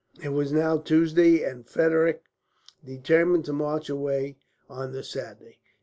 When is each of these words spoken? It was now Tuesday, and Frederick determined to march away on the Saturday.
It 0.19 0.29
was 0.29 0.51
now 0.51 0.77
Tuesday, 0.79 1.43
and 1.43 1.63
Frederick 1.63 2.23
determined 2.83 3.45
to 3.45 3.53
march 3.53 3.87
away 3.87 4.37
on 4.67 4.93
the 4.93 5.03
Saturday. 5.03 5.59